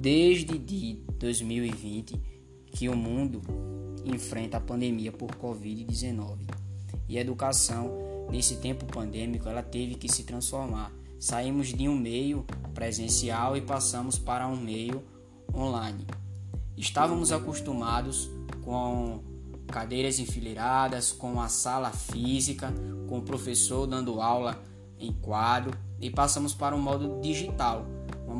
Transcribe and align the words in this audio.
desde 0.00 0.56
de 0.56 0.94
2020 1.18 2.18
que 2.72 2.88
o 2.88 2.96
mundo 2.96 3.42
enfrenta 4.02 4.56
a 4.56 4.60
pandemia 4.60 5.12
por 5.12 5.30
Covid-19. 5.32 6.38
E 7.06 7.18
a 7.18 7.20
educação, 7.20 8.26
nesse 8.30 8.56
tempo 8.56 8.86
pandêmico, 8.86 9.46
ela 9.46 9.62
teve 9.62 9.96
que 9.96 10.10
se 10.10 10.22
transformar. 10.22 10.90
Saímos 11.18 11.68
de 11.68 11.86
um 11.86 11.94
meio 11.94 12.46
presencial 12.72 13.58
e 13.58 13.60
passamos 13.60 14.18
para 14.18 14.48
um 14.48 14.56
meio 14.56 15.02
online. 15.54 16.06
Estávamos 16.78 17.30
acostumados 17.30 18.30
com 18.64 19.20
cadeiras 19.66 20.18
enfileiradas, 20.18 21.12
com 21.12 21.42
a 21.42 21.48
sala 21.48 21.90
física, 21.90 22.72
com 23.06 23.18
o 23.18 23.22
professor 23.22 23.86
dando 23.86 24.22
aula 24.22 24.62
em 24.98 25.12
quadro 25.12 25.76
e 26.00 26.08
passamos 26.10 26.54
para 26.54 26.74
um 26.74 26.80
modo 26.80 27.20
digital, 27.20 27.84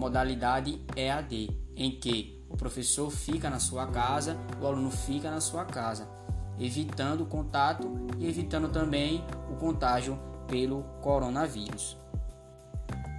modalidade 0.00 0.80
EAD, 0.96 1.50
em 1.76 1.90
que 1.90 2.42
o 2.48 2.56
professor 2.56 3.10
fica 3.10 3.50
na 3.50 3.60
sua 3.60 3.86
casa, 3.86 4.34
o 4.58 4.66
aluno 4.66 4.90
fica 4.90 5.30
na 5.30 5.42
sua 5.42 5.66
casa, 5.66 6.08
evitando 6.58 7.20
o 7.20 7.26
contato 7.26 7.86
e 8.18 8.26
evitando 8.26 8.70
também 8.70 9.22
o 9.52 9.56
contágio 9.56 10.18
pelo 10.48 10.84
coronavírus. 11.02 11.98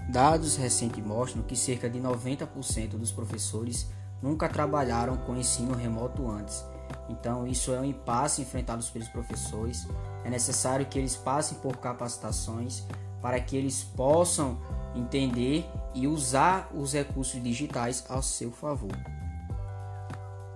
Dados 0.10 0.56
recentes 0.56 1.06
mostram 1.06 1.44
que 1.44 1.56
cerca 1.56 1.88
de 1.88 2.00
90% 2.00 2.98
dos 2.98 3.12
professores 3.12 3.88
nunca 4.20 4.50
trabalharam 4.50 5.18
com 5.18 5.36
ensino 5.36 5.76
remoto 5.76 6.30
antes. 6.30 6.66
Então, 7.08 7.46
isso 7.46 7.72
é 7.74 7.80
um 7.80 7.86
impasse 7.86 8.42
enfrentado 8.42 8.84
pelos 8.86 9.08
professores. 9.08 9.88
É 10.26 10.30
necessário 10.32 10.88
que 10.88 10.98
eles 10.98 11.16
passem 11.16 11.60
por 11.60 11.78
capacitações 11.78 12.84
para 13.22 13.40
que 13.40 13.56
eles 13.56 13.84
possam 13.84 14.58
entender 14.96 15.70
e 15.94 16.08
usar 16.08 16.70
os 16.74 16.94
recursos 16.94 17.42
digitais 17.42 18.04
ao 18.10 18.22
seu 18.22 18.52
favor. 18.52 18.92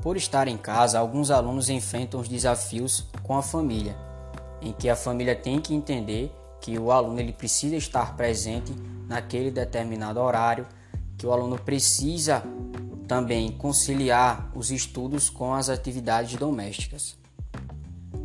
Por 0.01 0.17
estar 0.17 0.47
em 0.47 0.57
casa, 0.57 0.99
alguns 0.99 1.31
alunos 1.31 1.69
enfrentam 1.69 2.19
os 2.19 2.27
desafios 2.27 3.05
com 3.23 3.35
a 3.35 3.41
família, 3.41 3.95
em 4.61 4.71
que 4.71 4.87
a 4.87 4.95
família 4.95 5.35
tem 5.35 5.59
que 5.59 5.73
entender 5.73 6.31
que 6.61 6.77
o 6.77 6.91
aluno 6.91 7.19
ele 7.19 7.33
precisa 7.33 7.75
estar 7.75 8.15
presente 8.15 8.73
naquele 9.07 9.51
determinado 9.51 10.19
horário, 10.19 10.67
que 11.17 11.25
o 11.25 11.31
aluno 11.31 11.57
precisa 11.59 12.43
também 13.07 13.51
conciliar 13.51 14.51
os 14.55 14.71
estudos 14.71 15.29
com 15.29 15.53
as 15.53 15.69
atividades 15.69 16.35
domésticas. 16.35 17.17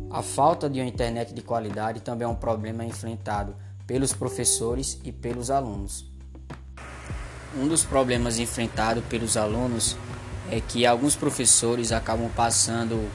A 0.09 0.21
falta 0.21 0.69
de 0.69 0.79
uma 0.79 0.87
internet 0.87 1.33
de 1.33 1.41
qualidade 1.41 2.01
também 2.01 2.25
é 2.25 2.29
um 2.29 2.35
problema 2.35 2.83
enfrentado 2.83 3.55
pelos 3.87 4.11
professores 4.11 4.99
e 5.03 5.11
pelos 5.11 5.49
alunos. 5.49 6.10
Um 7.53 7.67
dos 7.67 7.83
problemas 7.83 8.39
enfrentados 8.39 9.03
pelos 9.05 9.35
alunos 9.35 9.97
é 10.49 10.61
que 10.61 10.85
alguns 10.85 11.17
professores 11.17 11.91
acabam 11.91 12.29
passando 12.33 13.09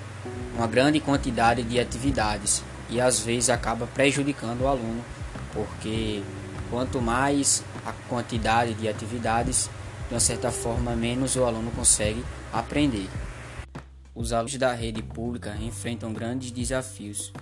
uma 0.55 0.67
grande 0.67 1.01
quantidade 1.01 1.63
de 1.63 1.81
atividades 1.81 2.63
e 2.91 3.01
às 3.01 3.19
vezes 3.21 3.49
acaba 3.49 3.87
prejudicando 3.87 4.63
o 4.63 4.69
aluno, 4.69 5.03
porque 5.55 6.23
quanto 6.71 7.01
mais 7.01 7.65
a 7.85 7.93
quantidade 8.09 8.75
de 8.75 8.87
atividades, 8.89 9.71
de 10.09 10.15
uma 10.15 10.21
certa 10.21 10.51
forma, 10.51 10.95
menos 10.95 11.35
o 11.37 11.45
aluno 11.45 11.71
consegue 11.71 12.23
aprender. 12.53 13.09
Os 14.15 14.33
alunos 14.33 14.57
da 14.57 14.73
rede 14.73 15.03
pública 15.03 15.57
enfrentam 15.61 16.13
grandes 16.13 16.51
desafios, 16.51 17.33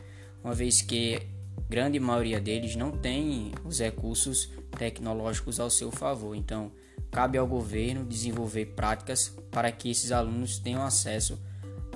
uma 0.42 0.55
vez 0.55 0.81
que 0.81 1.20
grande 1.69 1.98
maioria 1.98 2.41
deles 2.41 2.77
não 2.77 2.91
tem 2.91 3.52
os 3.64 3.78
recursos 3.78 4.50
tecnológicos 4.78 5.58
ao 5.58 5.70
seu 5.70 5.91
favor. 5.91 6.34
Então, 6.34 6.70
cabe 7.10 7.38
ao 7.38 7.47
governo 7.47 8.05
desenvolver 8.05 8.66
práticas 8.74 9.34
para 9.50 9.70
que 9.70 9.91
esses 9.91 10.12
alunos 10.12 10.58
tenham 10.58 10.82
acesso 10.82 11.38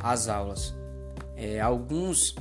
às 0.00 0.28
aulas. 0.28 0.74
É, 1.36 1.60
alguns 1.60 2.34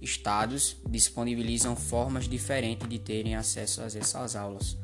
estados 0.00 0.76
disponibilizam 0.88 1.76
formas 1.76 2.28
diferentes 2.28 2.88
de 2.88 2.98
terem 2.98 3.36
acesso 3.36 3.80
a 3.80 3.86
essas 3.86 4.34
aulas. 4.34 4.76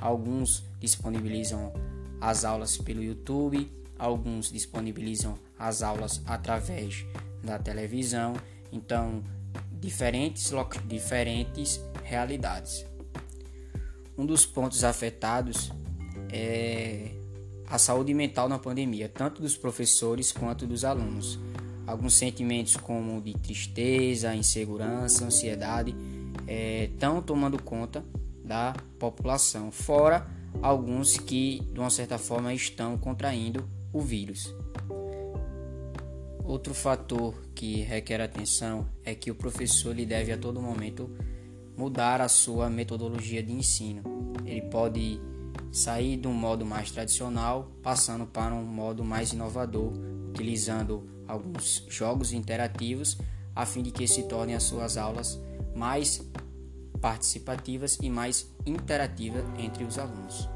Alguns 0.00 0.64
disponibilizam 0.78 1.72
as 2.20 2.44
aulas 2.44 2.76
pelo 2.76 3.02
YouTube, 3.02 3.70
alguns 3.98 4.52
disponibilizam 4.52 5.38
as 5.58 5.82
aulas 5.82 6.20
através 6.26 7.06
da 7.42 7.58
televisão. 7.58 8.34
Então, 8.70 9.22
diferentes, 9.80 10.52
diferentes 10.86 11.80
realidades. 12.02 12.86
Um 14.16 14.24
dos 14.24 14.46
pontos 14.46 14.82
afetados 14.84 15.70
é 16.30 17.10
a 17.68 17.78
saúde 17.78 18.14
mental 18.14 18.48
na 18.48 18.58
pandemia, 18.58 19.08
tanto 19.08 19.42
dos 19.42 19.56
professores 19.56 20.32
quanto 20.32 20.66
dos 20.66 20.84
alunos. 20.84 21.38
Alguns 21.86 22.14
sentimentos 22.14 22.76
como 22.76 23.20
de 23.20 23.34
tristeza, 23.34 24.34
insegurança, 24.34 25.24
ansiedade 25.24 25.94
estão 26.84 27.18
é, 27.18 27.20
tomando 27.20 27.62
conta 27.62 28.04
da 28.44 28.74
população, 28.98 29.70
fora 29.70 30.26
alguns 30.62 31.16
que 31.16 31.60
de 31.72 31.78
uma 31.78 31.90
certa 31.90 32.18
forma 32.18 32.54
estão 32.54 32.96
contraindo 32.96 33.68
o 33.92 34.00
vírus. 34.00 34.54
Outro 36.46 36.72
fator 36.72 37.34
que 37.56 37.82
requer 37.82 38.20
atenção 38.20 38.88
é 39.04 39.16
que 39.16 39.32
o 39.32 39.34
professor 39.34 39.90
ele 39.90 40.06
deve 40.06 40.30
a 40.30 40.38
todo 40.38 40.62
momento 40.62 41.10
mudar 41.76 42.20
a 42.20 42.28
sua 42.28 42.70
metodologia 42.70 43.42
de 43.42 43.52
ensino. 43.52 44.02
Ele 44.44 44.62
pode 44.62 45.20
sair 45.72 46.16
de 46.16 46.28
um 46.28 46.32
modo 46.32 46.64
mais 46.64 46.92
tradicional, 46.92 47.72
passando 47.82 48.26
para 48.26 48.54
um 48.54 48.64
modo 48.64 49.04
mais 49.04 49.32
inovador, 49.32 49.92
utilizando 50.28 51.08
alguns 51.26 51.84
jogos 51.88 52.32
interativos 52.32 53.18
a 53.54 53.66
fim 53.66 53.82
de 53.82 53.90
que 53.90 54.06
se 54.06 54.22
tornem 54.22 54.54
as 54.54 54.62
suas 54.62 54.96
aulas 54.96 55.40
mais 55.74 56.24
participativas 57.00 57.98
e 58.00 58.08
mais 58.08 58.48
interativas 58.64 59.44
entre 59.58 59.82
os 59.82 59.98
alunos. 59.98 60.55